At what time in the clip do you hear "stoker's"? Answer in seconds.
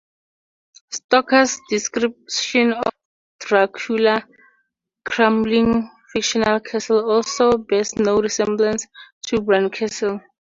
0.89-1.59